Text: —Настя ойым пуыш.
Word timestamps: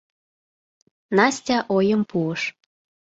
—Настя 1.17 1.57
ойым 1.75 2.01
пуыш. 2.09 2.41